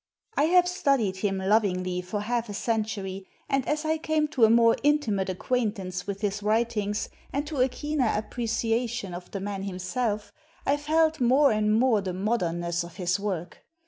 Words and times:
I 0.35 0.45
have 0.45 0.67
studied 0.67 1.17
him 1.17 1.37
lovingly 1.37 2.01
for 2.01 2.21
half 2.21 2.49
a 2.49 2.55
century, 2.55 3.27
and 3.47 3.67
as 3.67 3.85
I 3.85 3.99
came 3.99 4.27
to 4.29 4.45
a 4.45 4.49
more 4.49 4.75
intimate 4.81 5.29
acquaintance 5.29 6.07
with 6.07 6.21
his 6.21 6.41
writings 6.41 7.07
and 7.31 7.45
to 7.45 7.61
a 7.61 7.69
keener 7.69 8.11
appreciation 8.15 9.13
of 9.13 9.29
the 9.29 9.39
man 9.39 9.61
himself, 9.61 10.33
I 10.65 10.77
felt 10.77 11.21
more 11.21 11.51
and 11.51 11.71
more 11.79 12.01
the 12.01 12.13
modernness 12.13 12.83
of 12.83 12.95
his 12.95 13.19
work. 13.19 13.59